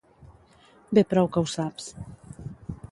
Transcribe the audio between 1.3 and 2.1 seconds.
que ho saps.